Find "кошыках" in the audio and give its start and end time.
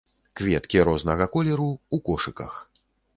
2.09-2.57